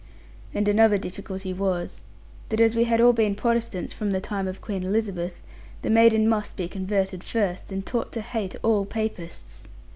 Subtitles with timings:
[0.51, 2.01] And another difficulty was,
[2.49, 5.43] that as we had all been Protestants from the time of Queen Elizabeth,
[5.83, 9.65] the maiden must be converted first, and taught to hate all Papists.